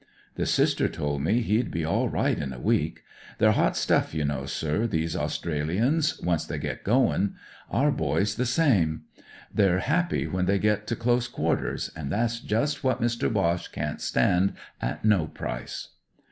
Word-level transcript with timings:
The 0.33 0.47
Sister 0.47 0.87
tol' 0.89 1.19
me 1.19 1.41
he'd 1.41 1.69
be 1.69 1.85
all 1.85 2.09
right 2.09 2.35
in 2.35 2.51
a 2.51 2.59
week. 2.59 3.03
They're 3.37 3.51
hot 3.51 3.77
stuff, 3.77 4.15
you 4.15 4.25
know, 4.25 4.47
sir, 4.47 4.87
these 4.87 5.15
Australians, 5.15 6.19
once 6.23 6.43
they 6.43 6.57
get 6.57 6.83
goin'. 6.83 7.35
Our 7.69 7.91
boys 7.91 8.33
the 8.33 8.47
same. 8.47 9.03
They're 9.53 9.77
happy 9.77 10.25
when 10.25 10.47
they 10.47 10.57
get 10.57 10.87
to 10.87 10.95
close 10.95 11.27
quarters, 11.27 11.91
an' 11.95 12.09
that's 12.09 12.39
just 12.39 12.83
what 12.83 12.99
Mister 12.99 13.29
Boche 13.29 13.71
can't 13.71 14.01
stand 14.01 14.53
at 14.81 15.05
no 15.05 15.27
price." 15.27 15.89